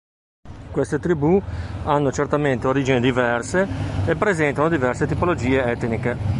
Queste 0.71 0.97
tribù 0.97 1.39
hanno 1.83 2.11
certamente 2.11 2.65
origini 2.65 2.99
diverse 2.99 3.67
e 4.07 4.15
presentano 4.15 4.67
diverse 4.67 5.05
tipologie 5.05 5.63
etniche. 5.63 6.17